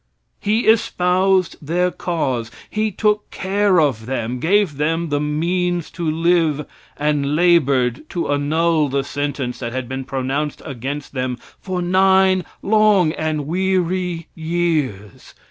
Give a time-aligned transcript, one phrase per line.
[0.39, 2.49] He espoused their cause.
[2.71, 6.65] He took care of them, gave them the means to live,
[6.97, 13.11] and labored to annul the sentence that had been pronounced against them for nine long
[13.11, 15.35] and weary years.